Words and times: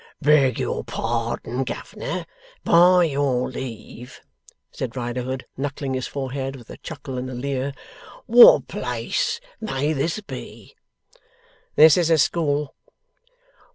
'Beg 0.19 0.59
your 0.59 0.83
pardon, 0.83 1.63
governor! 1.63 2.25
By 2.63 3.03
your 3.03 3.47
leave!' 3.47 4.19
said 4.71 4.95
Riderhood, 4.95 5.45
knuckling 5.57 5.93
his 5.93 6.07
forehead, 6.07 6.55
with 6.55 6.71
a 6.71 6.77
chuckle 6.77 7.19
and 7.19 7.29
a 7.29 7.35
leer. 7.35 7.71
'What 8.25 8.67
place 8.67 9.39
may 9.59 9.93
this 9.93 10.19
be?' 10.19 10.73
'This 11.75 11.97
is 11.97 12.09
a 12.09 12.17
school. 12.17 12.73